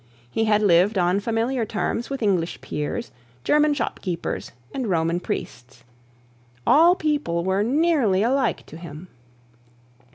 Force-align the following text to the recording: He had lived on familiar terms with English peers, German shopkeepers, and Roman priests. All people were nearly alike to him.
He 0.31 0.45
had 0.45 0.63
lived 0.63 0.97
on 0.97 1.19
familiar 1.19 1.63
terms 1.63 2.09
with 2.09 2.23
English 2.23 2.59
peers, 2.59 3.11
German 3.43 3.75
shopkeepers, 3.75 4.51
and 4.73 4.87
Roman 4.89 5.19
priests. 5.19 5.83
All 6.65 6.95
people 6.95 7.43
were 7.43 7.61
nearly 7.61 8.23
alike 8.23 8.65
to 8.65 8.77
him. 8.77 9.09